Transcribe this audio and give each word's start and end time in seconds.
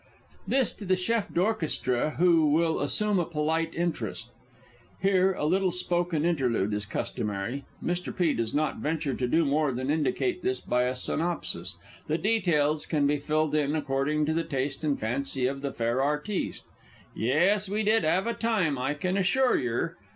_[This 0.47 0.73
to 0.77 0.83
the 0.85 0.95
Chef 0.95 1.31
d'Orchestre, 1.31 2.15
who 2.17 2.47
will 2.51 2.79
assume 2.79 3.19
a 3.19 3.23
polite 3.23 3.71
interest. 3.75 4.31
[Here 4.99 5.33
a 5.33 5.45
little 5.45 5.71
spoken 5.71 6.25
interlude 6.25 6.73
is 6.73 6.87
customary. 6.87 7.65
Mr. 7.85 8.17
P. 8.17 8.35
_does 8.35 8.55
not 8.55 8.77
venture 8.79 9.13
to 9.13 9.27
do 9.27 9.45
more 9.45 9.71
than 9.71 9.91
indicate 9.91 10.41
this 10.41 10.59
by 10.59 10.85
a 10.85 10.95
synopsis, 10.95 11.77
the 12.07 12.17
details 12.17 12.87
can 12.87 13.05
be 13.05 13.17
filled 13.17 13.53
in 13.53 13.75
according 13.75 14.25
to 14.25 14.33
the 14.33 14.43
taste 14.43 14.83
and 14.83 14.99
fancy 14.99 15.43
of_ 15.43 15.61
_the 15.61 15.71
fair 15.75 16.01
artiste: 16.01 16.65
"Yes, 17.15 17.69
we 17.69 17.83
did 17.83 18.03
'ave 18.03 18.27
a 18.27 18.33
time, 18.33 18.79
I 18.79 18.95
can 18.95 19.17
assure 19.17 19.55
yer." 19.55 19.97